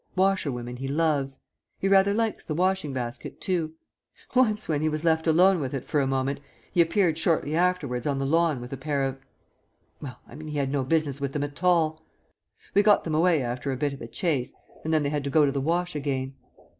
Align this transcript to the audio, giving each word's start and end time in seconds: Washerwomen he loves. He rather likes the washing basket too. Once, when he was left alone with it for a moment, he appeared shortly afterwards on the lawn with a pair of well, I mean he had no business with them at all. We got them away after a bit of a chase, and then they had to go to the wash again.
Washerwomen 0.15 0.77
he 0.77 0.87
loves. 0.87 1.39
He 1.77 1.87
rather 1.87 2.11
likes 2.11 2.43
the 2.43 2.55
washing 2.55 2.91
basket 2.91 3.39
too. 3.39 3.75
Once, 4.33 4.67
when 4.67 4.81
he 4.81 4.89
was 4.89 5.03
left 5.03 5.27
alone 5.27 5.59
with 5.59 5.75
it 5.75 5.85
for 5.85 6.01
a 6.01 6.07
moment, 6.07 6.39
he 6.71 6.81
appeared 6.81 7.19
shortly 7.19 7.55
afterwards 7.55 8.07
on 8.07 8.17
the 8.17 8.25
lawn 8.25 8.61
with 8.61 8.73
a 8.73 8.77
pair 8.77 9.03
of 9.03 9.19
well, 10.01 10.19
I 10.27 10.33
mean 10.33 10.47
he 10.47 10.57
had 10.57 10.71
no 10.71 10.83
business 10.83 11.21
with 11.21 11.33
them 11.33 11.43
at 11.43 11.63
all. 11.63 12.01
We 12.73 12.81
got 12.81 13.03
them 13.03 13.13
away 13.13 13.43
after 13.43 13.71
a 13.71 13.77
bit 13.77 13.93
of 13.93 14.01
a 14.01 14.07
chase, 14.07 14.55
and 14.83 14.91
then 14.91 15.03
they 15.03 15.09
had 15.09 15.23
to 15.23 15.29
go 15.29 15.45
to 15.45 15.51
the 15.51 15.61
wash 15.61 15.95
again. 15.95 16.33